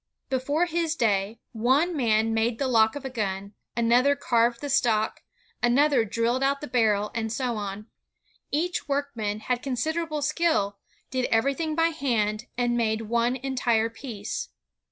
[0.31, 5.21] Before his day, one man made the lock of a gun, another carved the stock,
[5.61, 7.85] another drilled out the barrel, and so on.
[8.49, 10.79] Each workman had considerable skill,
[11.11, 14.49] did everything by hand, and made one entire piece.